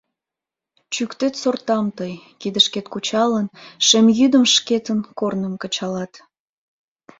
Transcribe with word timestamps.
Чӱктет 0.93 1.33
сортам 1.41 1.85
тый, 1.97 2.13
кидышкет 2.41 2.85
кучалын, 2.93 3.45
Шем 3.87 4.05
йӱдым 4.19 4.43
шкетын 4.53 4.99
корным 5.19 5.53
кычалат. 5.61 6.13